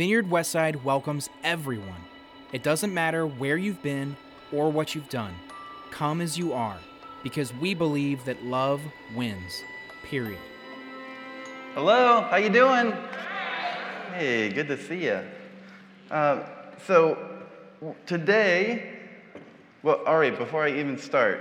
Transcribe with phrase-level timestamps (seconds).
[0.00, 2.02] Vineyard Westside welcomes everyone.
[2.54, 4.16] It doesn't matter where you've been
[4.50, 5.34] or what you've done.
[5.90, 6.78] Come as you are,
[7.22, 8.80] because we believe that love
[9.14, 9.62] wins.
[10.04, 10.38] Period.
[11.74, 12.94] Hello, how you doing?
[14.14, 15.20] Hey, good to see you.
[16.10, 16.44] Uh,
[16.86, 17.18] so
[18.06, 19.00] today,
[19.82, 20.38] well, all right.
[20.38, 21.40] Before I even start,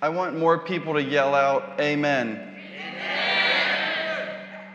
[0.00, 2.55] I want more people to yell out, "Amen."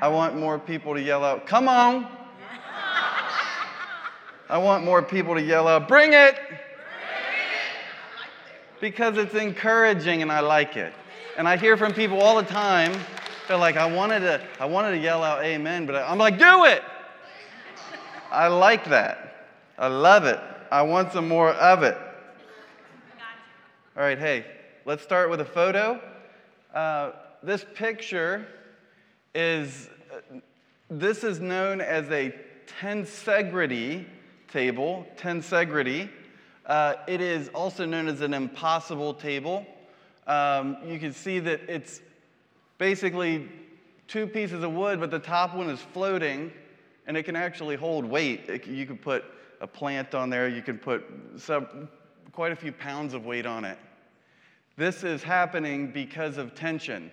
[0.01, 2.07] I want more people to yell out, "Come on."
[4.49, 6.39] I want more people to yell out, "Bring it."
[8.81, 10.93] Because it's encouraging and I like it.
[11.37, 12.93] And I hear from people all the time
[13.51, 16.63] they're like, I wanted to, I wanted to yell out amen, but I'm like, do
[16.63, 16.81] it.
[18.31, 19.49] I like that.
[19.77, 20.39] I love it.
[20.71, 21.97] I want some more of it.
[23.97, 24.45] All right, hey,
[24.85, 25.99] let's start with a photo.
[26.73, 27.11] Uh,
[27.43, 28.47] this picture
[29.33, 29.89] is,
[30.89, 32.33] this is known as a
[32.79, 34.05] tensegrity
[34.51, 36.09] table, tensegrity.
[36.65, 39.65] Uh, it is also known as an impossible table.
[40.27, 42.01] Um, you can see that it's
[42.77, 43.49] basically
[44.07, 46.51] two pieces of wood, but the top one is floating
[47.07, 48.47] and it can actually hold weight.
[48.47, 49.23] It, you can put
[49.59, 51.05] a plant on there, you can put
[51.37, 51.87] some,
[52.31, 53.77] quite a few pounds of weight on it.
[54.77, 57.11] This is happening because of tension.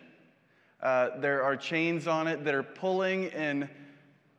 [0.82, 3.68] Uh, there are chains on it that are pulling in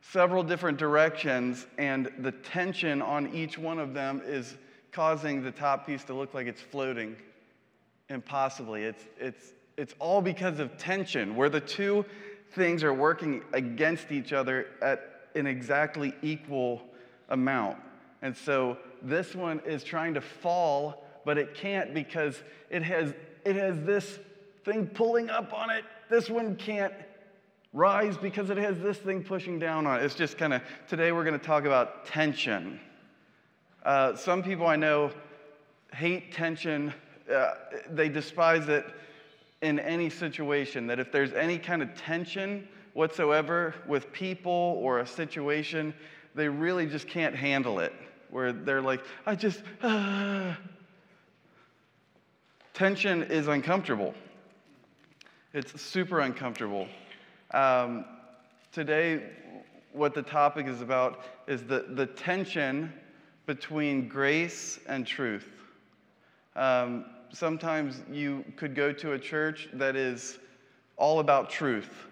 [0.02, 4.58] several different directions, and the tension on each one of them is
[4.92, 7.16] causing the top piece to look like it's floating
[8.10, 8.84] impossibly.
[8.84, 12.04] It's, it's it's all because of tension, where the two
[12.52, 16.82] things are working against each other at an exactly equal
[17.30, 17.78] amount.
[18.22, 23.14] And so this one is trying to fall, but it can't because it has,
[23.46, 24.20] it has this
[24.66, 25.86] thing pulling up on it.
[26.10, 26.94] This one can't
[27.72, 30.04] rise because it has this thing pushing down on it.
[30.04, 32.80] It's just kind of, today we're going to talk about tension.
[33.84, 35.12] Uh, some people I know
[35.94, 36.94] hate tension,
[37.32, 37.52] uh,
[37.92, 38.86] they despise it
[39.62, 45.06] in any situation, that if there's any kind of tension whatsoever with people or a
[45.06, 45.94] situation,
[46.34, 47.94] they really just can't handle it.
[48.32, 50.58] Where they're like, I just, ah.
[52.74, 54.16] Tension is uncomfortable.
[55.52, 56.88] It's super uncomfortable.
[57.56, 58.06] Um,
[58.72, 59.24] today,
[59.94, 62.94] what the topic is about is the, the tension
[63.48, 65.50] between grace and truth.
[66.56, 70.38] Um, sometimes you could go to a church that is
[70.98, 72.06] all about truth.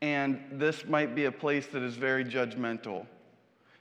[0.00, 3.04] And this might be a place that is very judgmental.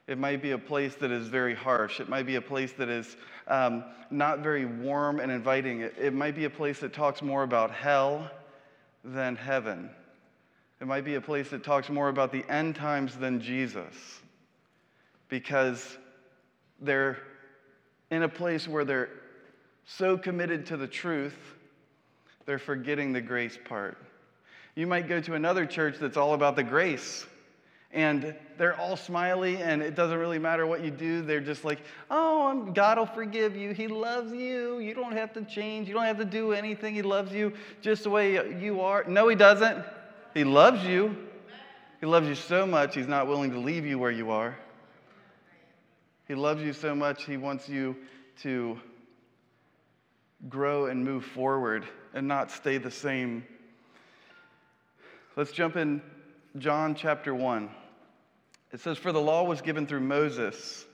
[0.07, 2.01] It might be a place that is very harsh.
[2.01, 3.15] It might be a place that is
[3.47, 5.81] um, not very warm and inviting.
[5.81, 8.29] It, it might be a place that talks more about hell
[9.07, 9.89] than heaven.
[10.79, 13.93] It might be a place that talks more about the end times than Jesus
[15.29, 15.97] because
[16.79, 17.17] they're
[18.11, 19.09] in a place where they're
[19.85, 21.37] so committed to the truth,
[22.45, 23.97] they're forgetting the grace part.
[24.75, 27.25] You might go to another church that's all about the grace,
[27.91, 31.21] and they're all smiley, and it doesn't really matter what you do.
[31.21, 31.79] They're just like,
[32.11, 33.73] oh, God will forgive you.
[33.73, 34.79] He loves you.
[34.79, 35.87] You don't have to change.
[35.87, 36.93] You don't have to do anything.
[36.93, 39.05] He loves you just the way you are.
[39.07, 39.85] No, He doesn't.
[40.33, 41.15] He loves you.
[41.99, 44.57] He loves you so much, He's not willing to leave you where you are.
[46.27, 47.95] He loves you so much, He wants you
[48.41, 48.79] to
[50.47, 53.45] grow and move forward and not stay the same.
[55.35, 56.01] Let's jump in
[56.57, 57.69] John chapter 1.
[58.73, 60.85] It says, For the law was given through Moses,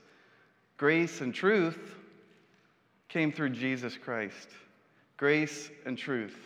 [0.76, 1.96] grace and truth
[3.08, 4.48] came through Jesus Christ.
[5.16, 6.36] Grace and truth.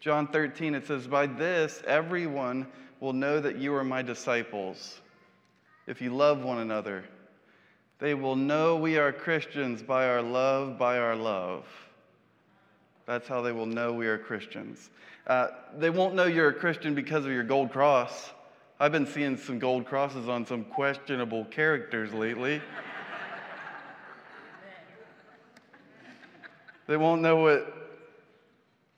[0.00, 2.66] John 13, it says, By this everyone
[3.00, 5.00] will know that you are my disciples,
[5.86, 7.04] if you love one another.
[7.98, 11.64] They will know we are Christians by our love, by our love.
[13.06, 14.90] That's how they will know we are Christians.
[15.26, 18.30] Uh, they won't know you're a Christian because of your gold cross.
[18.78, 22.60] I've been seeing some gold crosses on some questionable characters lately.
[26.86, 27.72] they won't know what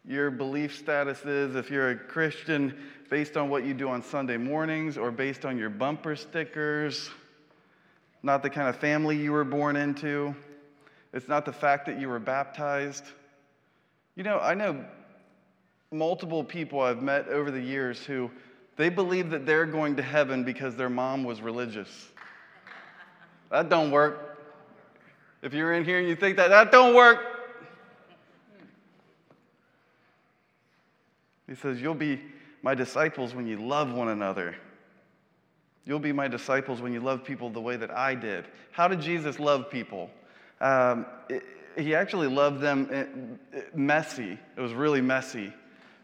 [0.05, 2.76] your belief status is if you're a Christian
[3.11, 7.11] based on what you do on Sunday mornings or based on your bumper stickers
[8.22, 10.34] not the kind of family you were born into.
[11.12, 13.04] It's not the fact that you were baptized.
[14.19, 14.85] You know, I know
[15.93, 18.32] multiple people I've met over the years who
[18.75, 22.09] they believe that they're going to heaven because their mom was religious.
[23.53, 24.44] That don't work.
[25.41, 27.20] If you're in here and you think that, that don't work.
[31.47, 32.21] He says, You'll be
[32.62, 34.56] my disciples when you love one another.
[35.85, 38.47] You'll be my disciples when you love people the way that I did.
[38.73, 40.11] How did Jesus love people?
[40.61, 41.44] Um, it,
[41.78, 44.38] he actually loved them eh, messy.
[44.56, 45.52] It was really messy.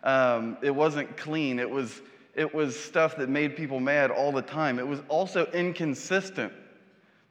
[0.02, 1.58] Um, it wasn't clean.
[1.58, 2.00] It was,
[2.34, 4.78] it was stuff that made people mad all the time.
[4.78, 6.52] It was also inconsistent.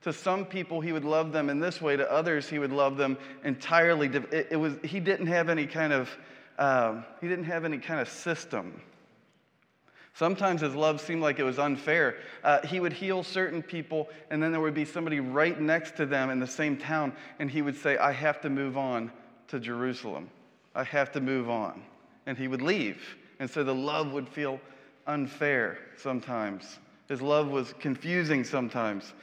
[0.01, 1.95] To some people, he would love them in this way.
[1.95, 4.07] To others, he would love them entirely.
[4.07, 6.09] It, it was, he didn't have any kind of,
[6.59, 8.81] um, he didn't have any kind of system.
[10.15, 12.17] Sometimes his love seemed like it was unfair.
[12.43, 16.05] Uh, he would heal certain people, and then there would be somebody right next to
[16.05, 19.11] them in the same town, and he would say, I have to move on
[19.47, 20.29] to Jerusalem.
[20.75, 21.81] I have to move on.
[22.27, 23.17] And he would leave.
[23.39, 24.59] And so the love would feel
[25.07, 26.79] unfair sometimes.
[27.09, 29.13] His love was confusing sometimes.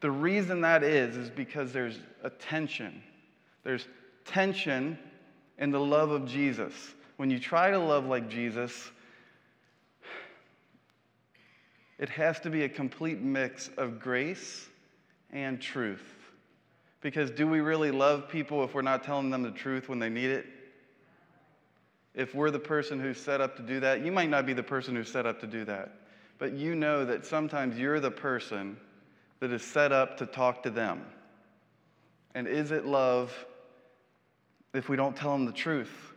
[0.00, 3.00] The reason that is, is because there's a tension.
[3.62, 3.86] There's
[4.24, 4.98] tension
[5.58, 6.72] in the love of Jesus.
[7.16, 8.90] When you try to love like Jesus,
[12.02, 14.66] it has to be a complete mix of grace
[15.30, 16.02] and truth.
[17.00, 20.08] Because do we really love people if we're not telling them the truth when they
[20.08, 20.44] need it?
[22.12, 24.64] If we're the person who's set up to do that, you might not be the
[24.64, 25.92] person who's set up to do that,
[26.38, 28.76] but you know that sometimes you're the person
[29.38, 31.06] that is set up to talk to them.
[32.34, 33.32] And is it love
[34.74, 36.12] if we don't tell them the truth?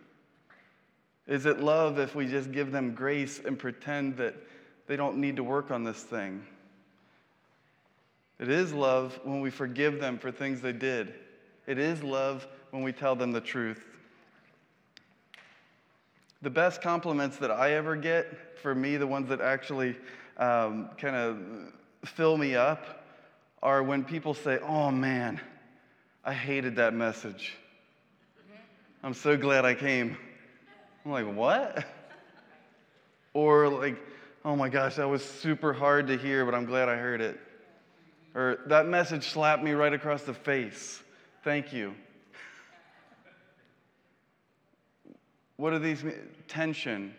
[1.28, 4.34] Is it love if we just give them grace and pretend that
[4.88, 6.46] they don't need to work on this thing.
[8.40, 11.14] It is love when we forgive them for things they did.
[11.68, 13.84] It is love when we tell them the truth.
[16.42, 19.96] The best compliments that I ever get, for me, the ones that actually
[20.38, 21.40] um, kind of
[22.04, 23.04] fill me up,
[23.64, 25.40] are when people say, Oh man,
[26.24, 27.56] I hated that message.
[29.02, 30.18] I'm so glad I came.
[31.06, 31.86] I'm like, What?
[33.34, 33.98] Or like,
[34.46, 37.40] oh my gosh, that was super hard to hear, but I'm glad I heard it.
[38.36, 41.02] Or that message slapped me right across the face.
[41.44, 41.96] Thank you.
[45.58, 46.06] What are these?
[46.48, 47.14] Tension.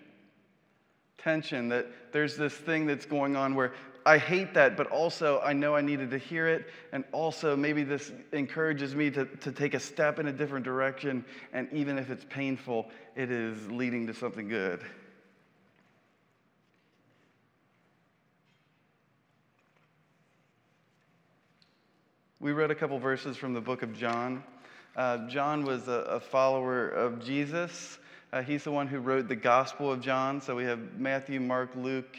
[1.19, 3.72] Tension, that there's this thing that's going on where
[4.05, 6.67] I hate that, but also I know I needed to hear it.
[6.93, 11.25] And also, maybe this encourages me to, to take a step in a different direction.
[11.52, 12.87] And even if it's painful,
[13.17, 14.84] it is leading to something good.
[22.46, 24.44] We read a couple verses from the book of John.
[24.94, 27.98] Uh, John was a, a, follower of Jesus.
[28.32, 30.40] Uh, he's the one who wrote the Gospel of John.
[30.40, 32.16] So we have Matthew, Mark, Luke,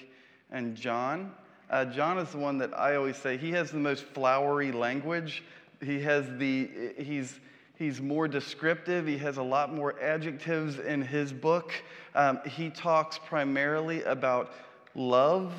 [0.52, 1.32] and John.
[1.70, 5.46] Uh, John is the one that I always say he has the most flowery language.
[5.82, 7.40] He has the he's
[7.78, 9.08] he's more descriptive.
[9.08, 11.72] He has a lot more adjectives in his book.
[12.16, 14.52] Um, he talks primarily about
[14.94, 15.54] love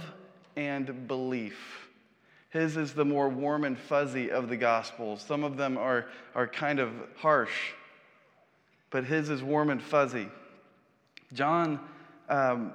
[0.56, 1.88] and belief.
[2.50, 5.23] His is the more warm and fuzzy of the Gospels.
[5.23, 7.73] Some of them are, are kind of harsh,
[8.91, 10.29] but his is warm and fuzzy.
[11.35, 11.79] John
[12.29, 12.73] um,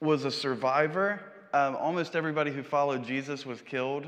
[0.00, 1.20] was a survivor.
[1.54, 4.06] Um, almost everybody who followed Jesus was killed.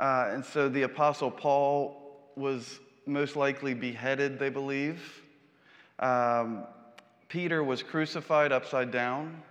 [0.00, 5.22] Uh, and so the Apostle Paul was most likely beheaded, they believe.
[5.98, 6.64] Um,
[7.28, 9.42] Peter was crucified upside down.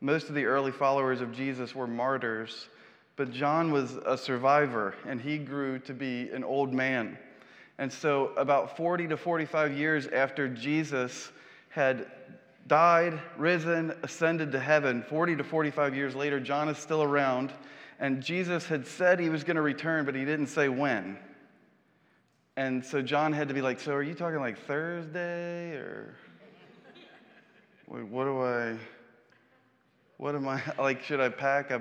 [0.00, 2.68] Most of the early followers of Jesus were martyrs.
[3.16, 7.18] But John was a survivor and he grew to be an old man.
[7.78, 11.30] And so, about 40 to 45 years after Jesus
[11.70, 12.10] had
[12.66, 17.52] died, risen, ascended to heaven, 40 to 45 years later, John is still around.
[17.98, 21.18] And Jesus had said he was going to return, but he didn't say when.
[22.56, 26.14] And so John had to be like, So are you talking like Thursday or
[27.90, 28.76] wait, what do I,
[30.16, 31.80] what am I, like, should I pack a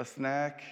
[0.00, 0.62] a snack.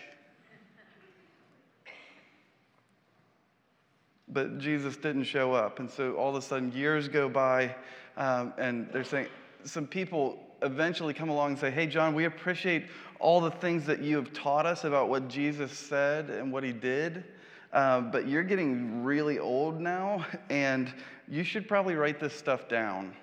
[4.26, 5.80] But Jesus didn't show up.
[5.80, 7.74] And so all of a sudden, years go by,
[8.16, 9.28] um, and they're saying,
[9.64, 12.86] some people eventually come along and say, Hey, John, we appreciate
[13.20, 16.72] all the things that you have taught us about what Jesus said and what he
[16.72, 17.24] did.
[17.72, 20.92] Uh, but you're getting really old now, and
[21.28, 23.14] you should probably write this stuff down.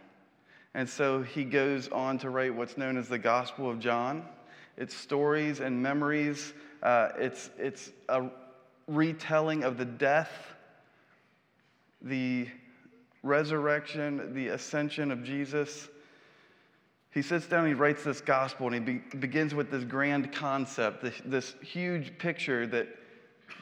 [0.76, 4.24] And so he goes on to write what's known as the Gospel of John.
[4.78, 6.54] It's stories and memories.
[6.84, 8.26] Uh, it's, it's a
[8.88, 10.32] retelling of the death,
[12.02, 12.48] the
[13.24, 15.88] resurrection, the ascension of Jesus.
[17.12, 21.02] He sits down he writes this gospel and he be- begins with this grand concept,
[21.02, 22.90] this, this huge picture that,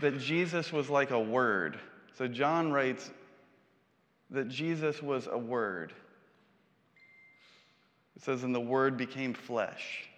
[0.02, 1.80] that Jesus was like a word.
[2.18, 3.12] So John writes
[4.32, 5.94] that Jesus was a word.
[8.16, 10.10] It says, and the word became flesh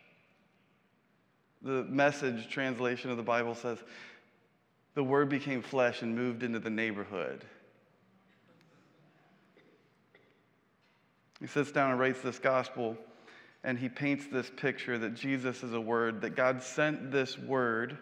[1.66, 3.80] The message translation of the Bible says,
[4.94, 7.44] the word became flesh and moved into the neighborhood.
[11.42, 12.96] He sits down and writes this gospel,
[13.64, 17.98] and he paints this picture that Jesus is a word, that God sent this word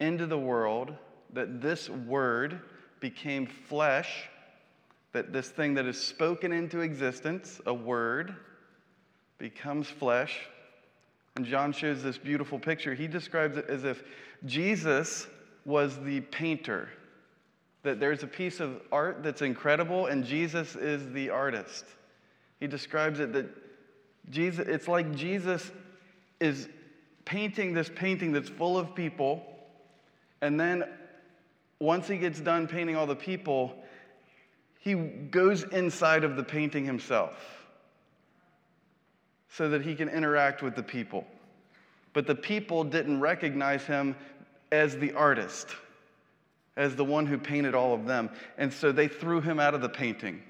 [0.00, 0.94] into the world,
[1.34, 2.58] that this word
[3.00, 4.30] became flesh,
[5.12, 8.34] that this thing that is spoken into existence, a word,
[9.36, 10.48] becomes flesh.
[11.36, 12.94] And John shows this beautiful picture.
[12.94, 14.02] He describes it as if
[14.46, 15.26] Jesus
[15.64, 16.88] was the painter,
[17.82, 21.84] that there's a piece of art that's incredible, and Jesus is the artist.
[22.60, 23.46] He describes it that
[24.30, 25.72] Jesus, it's like Jesus
[26.40, 26.68] is
[27.24, 29.42] painting this painting that's full of people,
[30.40, 30.84] and then
[31.80, 33.74] once he gets done painting all the people,
[34.78, 37.63] he goes inside of the painting himself
[39.56, 41.24] so that he can interact with the people.
[42.12, 44.16] But the people didn't recognize him
[44.72, 45.68] as the artist,
[46.76, 48.30] as the one who painted all of them.
[48.58, 50.42] And so they threw him out of the painting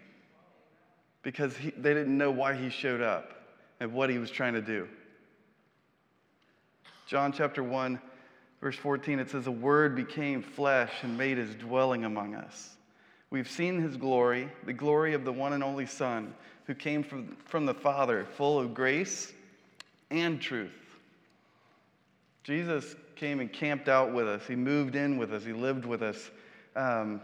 [1.22, 3.34] because he, they didn't know why he showed up
[3.80, 4.88] and what he was trying to do.
[7.06, 8.00] John chapter 1,
[8.62, 12.76] verse 14, it says, The Word became flesh and made his dwelling among us.
[13.28, 16.34] We've seen his glory, the glory of the one and only Son,
[16.66, 19.32] who came from, from the Father, full of grace
[20.10, 20.72] and truth.
[22.42, 24.46] Jesus came and camped out with us.
[24.46, 25.44] He moved in with us.
[25.44, 26.30] He lived with us.
[26.76, 27.20] Um,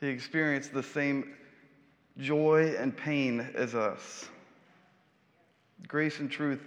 [0.00, 1.34] he experienced the same
[2.18, 4.28] joy and pain as us.
[5.86, 6.62] Grace and truth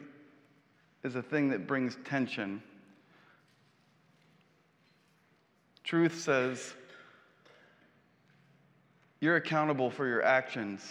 [1.03, 2.61] is a thing that brings tension.
[5.83, 6.73] Truth says,
[9.21, 10.81] you're accountable for your actions,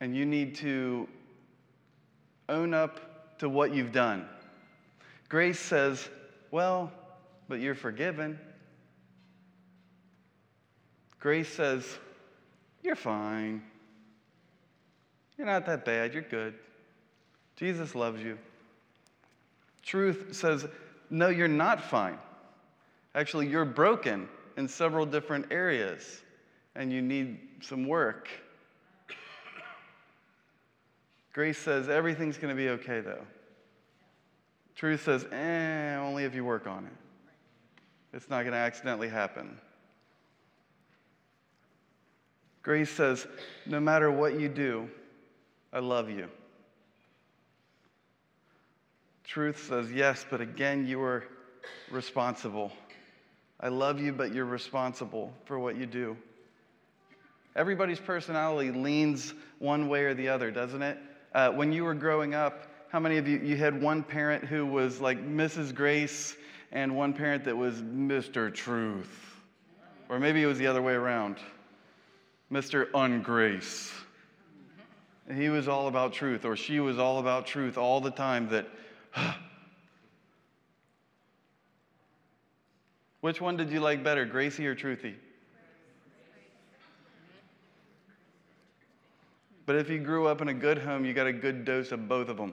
[0.00, 1.08] and you need to
[2.48, 4.28] own up to what you've done.
[5.28, 6.08] Grace says,
[6.50, 6.92] Well,
[7.48, 8.38] but you're forgiven.
[11.20, 11.86] Grace says,
[12.82, 13.62] You're fine.
[15.38, 16.12] You're not that bad.
[16.12, 16.54] You're good.
[17.56, 18.36] Jesus loves you.
[19.84, 20.66] Truth says,
[21.08, 22.18] No, you're not fine.
[23.14, 26.23] Actually, you're broken in several different areas
[26.76, 28.28] and you need some work.
[31.32, 33.24] Grace says everything's going to be okay, though.
[34.76, 36.92] Truth says, eh, only if you work on it.
[38.12, 39.58] It's not going to accidentally happen.
[42.62, 43.26] Grace says,
[43.66, 44.88] no matter what you do,
[45.72, 46.28] I love you.
[49.24, 51.24] Truth says, yes, but again, you are
[51.90, 52.72] responsible.
[53.60, 56.16] I love you, but you're responsible for what you do.
[57.56, 60.98] Everybody's personality leans one way or the other, doesn't it?
[61.32, 64.66] Uh, when you were growing up, how many of you, you had one parent who
[64.66, 65.74] was like Mrs.
[65.74, 66.36] Grace
[66.72, 68.52] and one parent that was Mr.
[68.52, 69.40] Truth?
[70.08, 71.36] Or maybe it was the other way around
[72.52, 72.90] Mr.
[72.90, 73.92] Ungrace.
[75.32, 78.48] He was all about truth, or she was all about truth all the time.
[78.50, 78.68] That,
[83.22, 85.14] which one did you like better, Gracie or Truthy?
[89.66, 92.08] But if you grew up in a good home, you got a good dose of
[92.08, 92.52] both of them.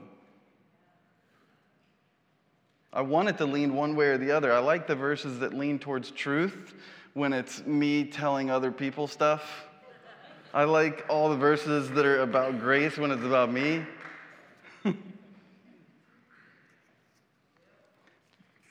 [2.92, 4.52] I want it to lean one way or the other.
[4.52, 6.74] I like the verses that lean towards truth
[7.14, 9.66] when it's me telling other people stuff.
[10.54, 13.86] I like all the verses that are about grace when it's about me.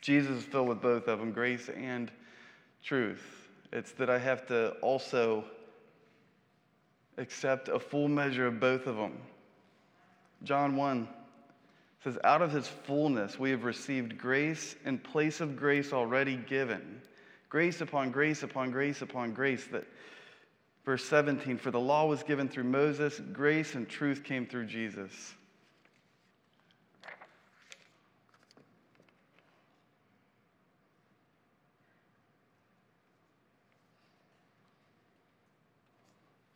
[0.02, 2.12] Jesus is filled with both of them, grace and
[2.84, 3.50] truth.
[3.72, 5.46] It's that I have to also
[7.18, 9.18] accept a full measure of both of them.
[10.44, 11.08] John 1
[12.04, 17.02] says, Out of his fullness we have received grace in place of grace already given.
[17.50, 19.66] Grace upon grace upon grace upon grace.
[19.68, 19.86] That
[20.86, 25.36] verse 17, for the law was given through Moses, grace and truth came through Jesus.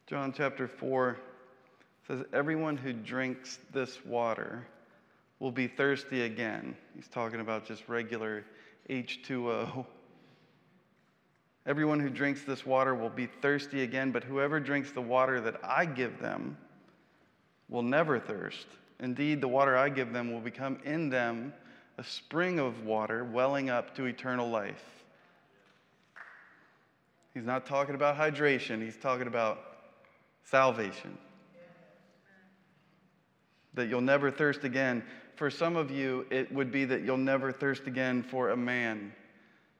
[0.08, 1.18] John chapter 4
[2.08, 4.68] says, Everyone who drinks this water
[5.40, 6.76] will be thirsty again.
[6.96, 8.46] He's talking about just regular
[8.88, 9.84] H2O.
[11.66, 15.60] Everyone who drinks this water will be thirsty again, but whoever drinks the water that
[15.64, 16.56] I give them
[17.68, 18.68] will never thirst.
[19.00, 21.52] Indeed, the water I give them will become in them
[21.98, 24.84] a spring of water welling up to eternal life.
[27.34, 29.75] He's not talking about hydration, he's talking about
[30.46, 31.18] salvation.
[33.74, 35.04] that you'll never thirst again.
[35.36, 39.12] For some of you, it would be that you'll never thirst again for a man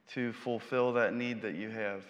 [0.08, 2.04] to fulfill that need that you have.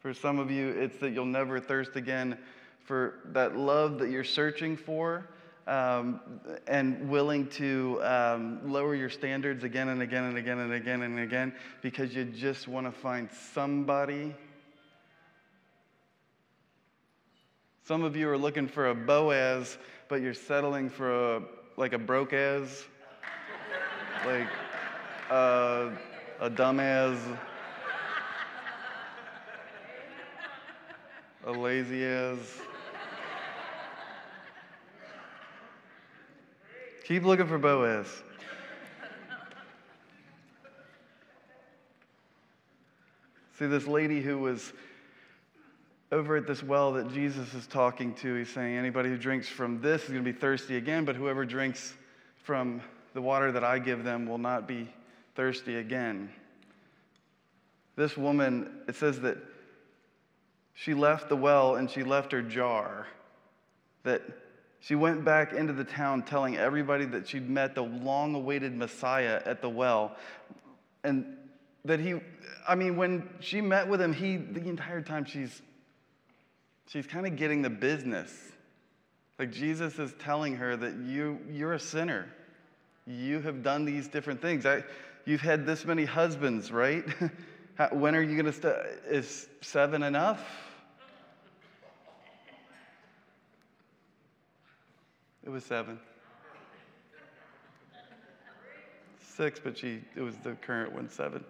[0.00, 2.38] For some of you, it's that you'll never thirst again
[2.84, 5.28] for that love that you're searching for
[5.66, 6.20] um,
[6.66, 11.18] and willing to um, lower your standards again and again and again and again and
[11.18, 14.34] again because you just want to find somebody.
[17.88, 19.78] Some of you are looking for a Boaz,
[20.08, 21.42] but you're settling for a
[21.78, 22.84] like a broke as,
[24.26, 24.46] like
[25.30, 25.88] uh,
[26.38, 27.18] a dumbass,
[31.46, 32.36] a lazy as.
[37.06, 38.22] Keep looking for Boaz.
[43.58, 44.74] See, this lady who was
[46.10, 49.80] over at this well that Jesus is talking to, he's saying, Anybody who drinks from
[49.80, 51.94] this is going to be thirsty again, but whoever drinks
[52.44, 52.80] from
[53.14, 54.88] the water that I give them will not be
[55.34, 56.30] thirsty again.
[57.96, 59.38] This woman, it says that
[60.74, 63.06] she left the well and she left her jar
[64.04, 64.22] that
[64.80, 69.42] she went back into the town telling everybody that she'd met the long awaited Messiah
[69.44, 70.16] at the well.
[71.04, 71.36] And
[71.84, 72.20] that he,
[72.66, 75.60] I mean, when she met with him, he, the entire time she's,
[76.88, 78.32] she's kind of getting the business.
[79.38, 82.28] Like Jesus is telling her that you, you're a sinner.
[83.06, 84.66] You have done these different things.
[84.66, 84.82] I,
[85.24, 87.04] you've had this many husbands, right?
[87.92, 88.86] when are you going to start?
[89.08, 90.44] Is seven enough?
[95.44, 95.98] It was seven.
[99.20, 101.44] Six, but she it was the current one, seven.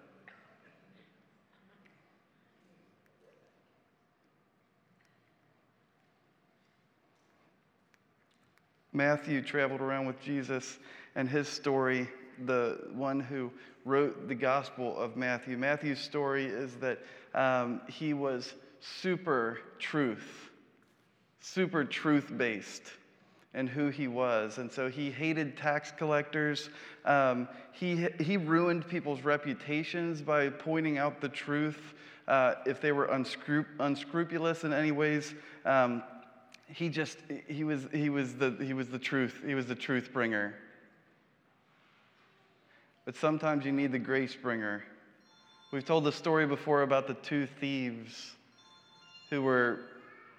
[8.99, 10.81] Matthew traveled around with Jesus
[11.15, 12.09] and his story,
[12.47, 13.53] the one who
[13.85, 15.57] wrote the Gospel of Matthew.
[15.57, 16.99] Matthew's story is that
[17.33, 20.51] um, he was super truth,
[21.39, 22.83] super truth based
[23.55, 24.59] and who he was.
[24.59, 26.69] And so he hated tax collectors.
[27.05, 31.95] Um, he, he ruined people's reputations by pointing out the truth
[32.27, 35.37] uh, if they were unscrup- unscrupulous in any ways.
[35.65, 36.03] Um,
[36.73, 39.43] he just, he was, he, was the, he was the truth.
[39.45, 40.55] He was the truth bringer.
[43.05, 44.85] But sometimes you need the grace bringer.
[45.73, 48.33] We've told the story before about the two thieves
[49.31, 49.81] who were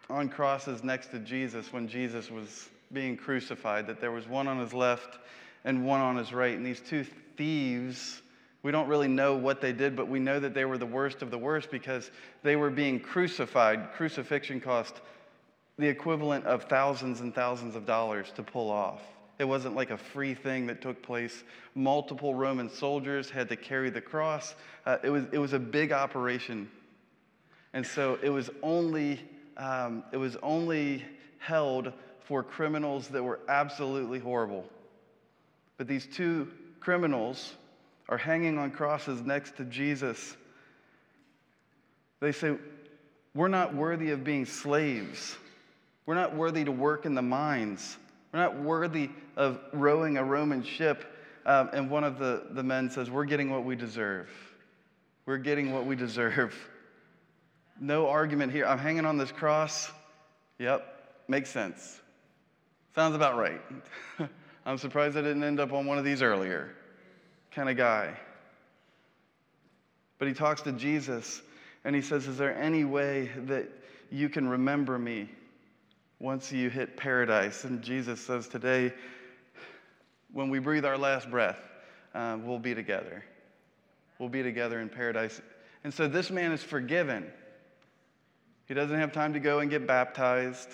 [0.10, 4.60] on crosses next to Jesus when Jesus was being crucified, that there was one on
[4.60, 5.20] his left
[5.66, 6.56] and one on his right.
[6.56, 7.06] And these two
[7.38, 8.22] thieves,
[8.64, 11.22] we don't really know what they did, but we know that they were the worst
[11.22, 12.10] of the worst because
[12.44, 13.94] they were being crucified.
[13.94, 15.02] Crucifixion cost
[15.80, 19.02] the equivalent of thousands and thousands of dollars to pull off.
[19.40, 21.46] It wasn't like a free thing that took place.
[21.74, 24.56] Multiple Roman soldiers had to carry the cross.
[24.86, 26.70] Uh, it, was, it was a big operation.
[27.72, 29.22] And so it was only,
[29.56, 31.06] um, it was only
[31.38, 31.94] held
[32.26, 34.66] for criminals that were absolutely horrible.
[35.78, 37.54] But these two criminals
[38.10, 40.36] are hanging on crosses next to Jesus.
[42.20, 42.58] They say,
[43.34, 45.38] We're not worthy of being slaves.
[46.10, 48.00] We're not worthy to work in the mines.
[48.34, 51.06] We're not worthy of rowing a Roman ship.
[51.46, 54.28] Um, and one of the, the men says, We're getting what we deserve.
[55.28, 56.56] We're getting what we deserve.
[57.80, 58.66] No argument here.
[58.66, 59.92] I'm hanging on this cross.
[60.58, 60.84] Yep,
[61.28, 62.02] makes sense.
[62.96, 63.62] Sounds about right.
[64.66, 66.72] I'm surprised I didn't end up on one of these earlier
[67.52, 68.18] kind of guy.
[70.18, 71.44] But he talks to Jesus
[71.86, 73.70] and he says, Is there any way that
[74.10, 75.30] you can remember me
[76.20, 77.64] once you hit paradise?
[77.64, 78.94] And Jesus says, Today,
[80.32, 81.60] when we breathe our last breath,
[82.14, 83.24] uh, we'll be together.
[84.18, 85.42] We'll be together in paradise.
[85.84, 87.26] And so this man is forgiven.
[88.68, 90.70] He doesn't have time to go and get baptized.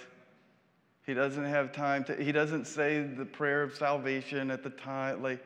[1.06, 5.22] He doesn't have time to, he doesn't say the prayer of salvation at the time,
[5.22, 5.44] like,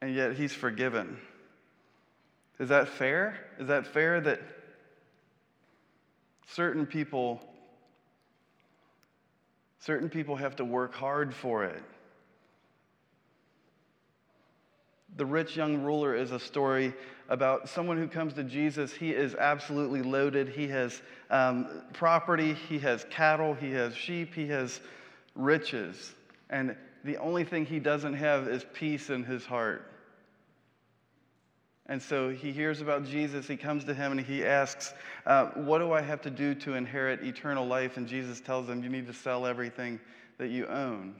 [0.00, 1.18] and yet he's forgiven.
[2.58, 3.38] Is that fair?
[3.58, 4.40] Is that fair that
[6.48, 7.40] certain people,
[9.78, 11.82] certain people have to work hard for it?
[15.16, 16.94] The rich young ruler is a story
[17.28, 18.92] about someone who comes to Jesus.
[18.92, 20.48] He is absolutely loaded.
[20.48, 24.80] He has um, property, he has cattle, he has sheep, he has
[25.34, 26.14] riches.
[26.50, 29.92] And the only thing he doesn't have is peace in his heart.
[31.88, 33.48] And so he hears about Jesus.
[33.48, 34.92] He comes to him and he asks,
[35.24, 37.96] uh, What do I have to do to inherit eternal life?
[37.96, 39.98] And Jesus tells him, You need to sell everything
[40.36, 41.14] that you own.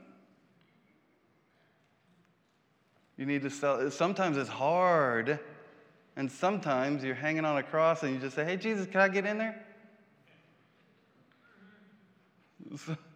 [3.16, 3.90] You need to sell.
[3.90, 5.40] Sometimes it's hard.
[6.16, 9.08] And sometimes you're hanging on a cross and you just say, Hey, Jesus, can I
[9.08, 9.64] get in there?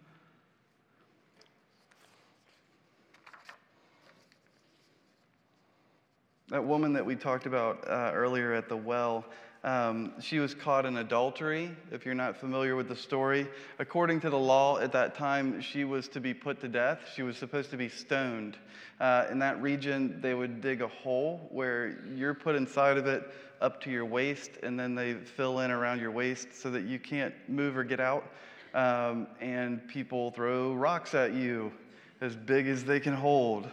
[6.53, 9.25] That woman that we talked about uh, earlier at the well,
[9.63, 11.75] um, she was caught in adultery.
[11.91, 13.47] If you're not familiar with the story,
[13.79, 16.99] according to the law at that time, she was to be put to death.
[17.15, 18.55] She was supposed to be stoned.
[18.99, 23.33] Uh, in that region, they would dig a hole where you're put inside of it
[23.59, 26.99] up to your waist, and then they fill in around your waist so that you
[26.99, 28.29] can't move or get out.
[28.75, 31.73] Um, and people throw rocks at you
[32.21, 33.67] as big as they can hold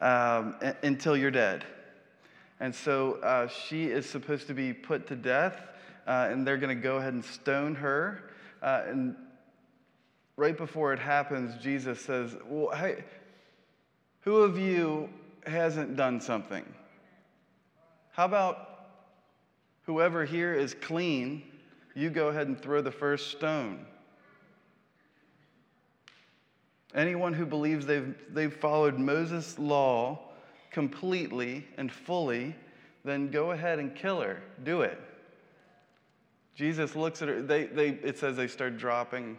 [0.00, 1.66] um, until you're dead.
[2.62, 5.60] And so uh, she is supposed to be put to death,
[6.06, 8.30] uh, and they're going to go ahead and stone her.
[8.62, 9.16] Uh, and
[10.36, 13.02] right before it happens, Jesus says, Well, hey,
[14.20, 15.08] who of you
[15.44, 16.64] hasn't done something?
[18.12, 18.86] How about
[19.86, 21.42] whoever here is clean,
[21.96, 23.84] you go ahead and throw the first stone?
[26.94, 30.28] Anyone who believes they've, they've followed Moses' law
[30.72, 32.54] completely and fully,
[33.04, 34.42] then go ahead and kill her.
[34.64, 34.98] Do it.
[36.54, 37.42] Jesus looks at her.
[37.42, 39.38] They, they, it says they start dropping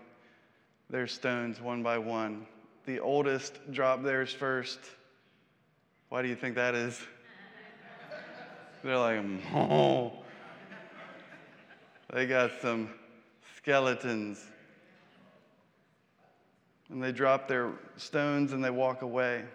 [0.89, 2.45] their stones one by one.
[2.85, 4.79] The oldest drop theirs first.
[6.09, 6.99] Why do you think that is?
[8.83, 9.23] They're like,
[9.55, 10.13] oh.
[12.13, 12.89] They got some
[13.57, 14.43] skeletons.
[16.89, 19.45] And they drop their stones and they walk away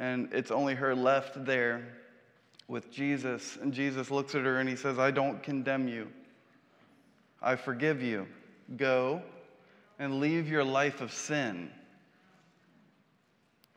[0.00, 1.86] and it's only her left there
[2.66, 3.58] with Jesus.
[3.60, 6.08] And Jesus looks at her and he says, I don't condemn you.
[7.42, 8.26] I forgive you.
[8.76, 9.22] Go
[9.98, 11.70] and leave your life of sin.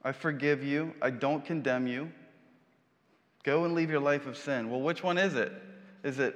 [0.02, 0.94] I forgive you.
[1.02, 2.10] I don't condemn you.
[3.44, 4.70] Go and leave your life of sin.
[4.70, 5.52] Well, which one is it?
[6.04, 6.36] Is it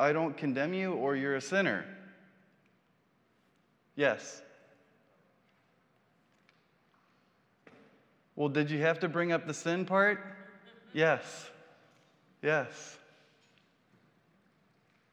[0.00, 1.84] I don't condemn you or you're a sinner?
[3.94, 4.42] Yes.
[8.36, 10.20] Well, did you have to bring up the sin part?
[10.92, 11.50] Yes.
[12.42, 12.98] Yes.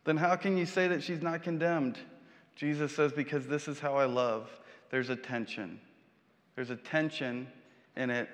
[0.05, 1.97] Then how can you say that she's not condemned?
[2.55, 4.49] Jesus says, Because this is how I love.
[4.89, 5.79] There's a tension.
[6.55, 7.47] There's a tension
[7.95, 8.29] in it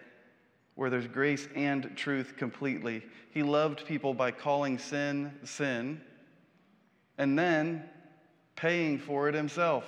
[0.75, 3.03] where there's grace and truth completely.
[3.31, 6.01] He loved people by calling sin sin
[7.17, 7.83] and then
[8.55, 9.85] paying for it himself.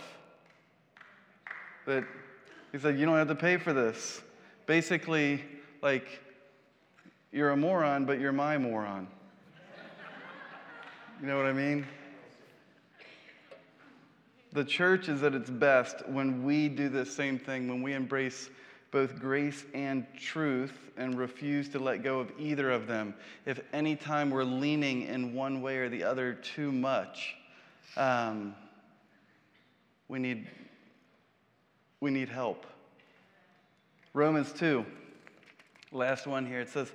[1.86, 2.04] That
[2.72, 4.22] he said, You don't have to pay for this
[4.68, 5.44] basically
[5.82, 6.20] like
[7.32, 9.08] you're a moron, but you're my moron.
[11.20, 11.88] You know what I mean?
[14.54, 18.50] The church is at its best when we do the same thing, when we embrace
[18.92, 23.14] both grace and truth and refuse to let go of either of them.
[23.46, 27.36] If any time we're leaning in one way or the other too much,
[27.98, 28.56] um,
[30.08, 30.48] we, need,
[32.00, 32.66] we need help.
[34.18, 34.84] Romans 2,
[35.92, 36.60] last one here.
[36.60, 36.92] It says,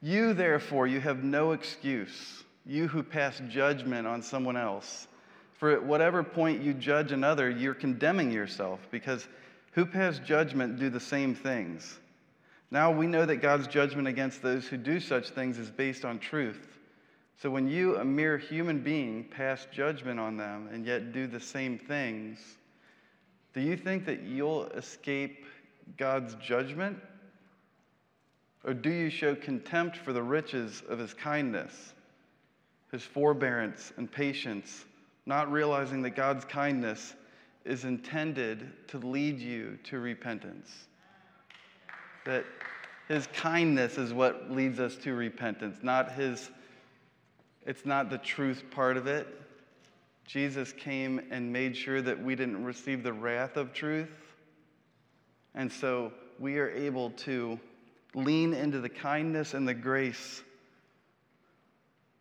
[0.00, 5.08] You therefore, you have no excuse, you who pass judgment on someone else.
[5.54, 9.26] For at whatever point you judge another, you're condemning yourself, because
[9.72, 11.98] who pass judgment do the same things.
[12.70, 16.20] Now we know that God's judgment against those who do such things is based on
[16.20, 16.78] truth.
[17.42, 21.40] So when you, a mere human being, pass judgment on them and yet do the
[21.40, 22.38] same things,
[23.54, 25.45] do you think that you'll escape
[25.96, 26.98] God's judgment?
[28.64, 31.94] Or do you show contempt for the riches of his kindness,
[32.90, 34.84] his forbearance and patience,
[35.24, 37.14] not realizing that God's kindness
[37.64, 40.88] is intended to lead you to repentance?
[42.24, 42.44] That
[43.06, 46.50] his kindness is what leads us to repentance, not his,
[47.64, 49.28] it's not the truth part of it.
[50.26, 54.08] Jesus came and made sure that we didn't receive the wrath of truth
[55.56, 57.58] and so we are able to
[58.14, 60.42] lean into the kindness and the grace.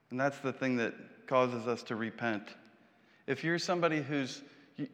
[0.09, 0.93] And that's the thing that
[1.27, 2.43] causes us to repent.
[3.27, 4.41] If you're somebody who's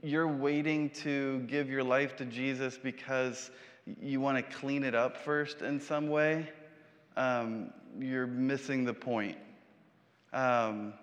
[0.03, 3.49] you're waiting to give your life to Jesus because
[3.99, 6.47] you want to clean it up first in some way,
[7.17, 9.37] um, you're missing the point.
[10.33, 10.93] Um,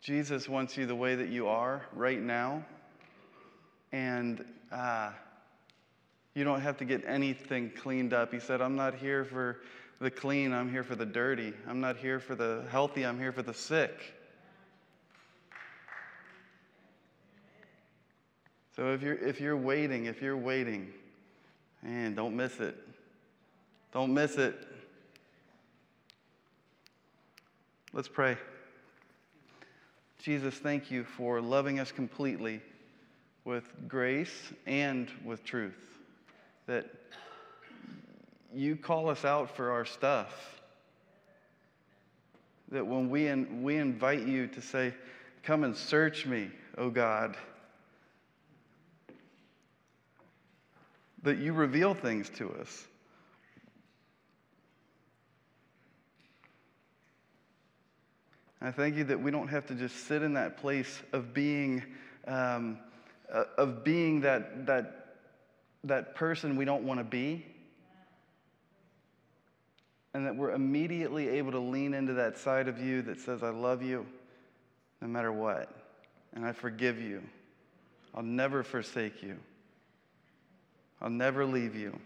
[0.00, 2.64] Jesus wants you the way that you are right now.
[3.92, 5.10] And uh,
[6.38, 8.32] you don't have to get anything cleaned up.
[8.32, 9.58] He said, I'm not here for
[10.00, 11.52] the clean, I'm here for the dirty.
[11.66, 14.14] I'm not here for the healthy, I'm here for the sick.
[18.76, 20.92] So if you're, if you're waiting, if you're waiting,
[21.82, 22.76] man, don't miss it.
[23.92, 24.56] Don't miss it.
[27.92, 28.36] Let's pray.
[30.22, 32.60] Jesus, thank you for loving us completely
[33.44, 35.97] with grace and with truth.
[36.68, 36.84] That
[38.54, 40.60] you call us out for our stuff.
[42.70, 44.92] That when we, in, we invite you to say,
[45.42, 47.38] Come and search me, O God,
[51.22, 52.84] that you reveal things to us.
[58.60, 61.82] I thank you that we don't have to just sit in that place of being,
[62.26, 62.78] um,
[63.32, 64.97] uh, of being that, that,
[65.84, 67.46] that person we don't want to be.
[70.14, 73.50] And that we're immediately able to lean into that side of you that says, I
[73.50, 74.06] love you
[75.00, 75.70] no matter what.
[76.34, 77.22] And I forgive you.
[78.14, 79.36] I'll never forsake you.
[81.00, 81.98] I'll never leave you.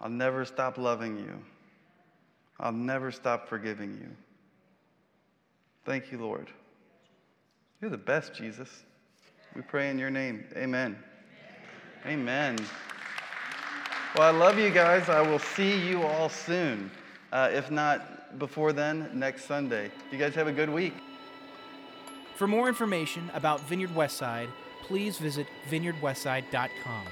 [0.00, 1.38] I'll never stop loving you.
[2.58, 4.08] I'll never stop forgiving you.
[5.84, 6.50] Thank you, Lord.
[7.80, 8.84] You're the best, Jesus.
[9.54, 10.44] We pray in your name.
[10.56, 10.96] Amen.
[12.06, 12.56] Amen.
[14.14, 15.08] Well, I love you guys.
[15.08, 16.90] I will see you all soon.
[17.32, 19.90] Uh, if not before then, next Sunday.
[20.12, 20.94] You guys have a good week.
[22.36, 24.48] For more information about Vineyard Westside,
[24.82, 27.06] please visit vineyardwestside.com.